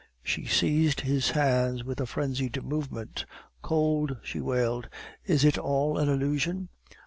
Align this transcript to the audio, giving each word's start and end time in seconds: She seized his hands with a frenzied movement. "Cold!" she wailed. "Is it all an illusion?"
She 0.23 0.45
seized 0.47 1.01
his 1.01 1.29
hands 1.29 1.83
with 1.83 1.99
a 2.01 2.07
frenzied 2.07 2.63
movement. 2.63 3.23
"Cold!" 3.61 4.17
she 4.23 4.41
wailed. 4.41 4.89
"Is 5.25 5.45
it 5.45 5.59
all 5.59 5.99
an 5.99 6.09
illusion?" 6.09 6.69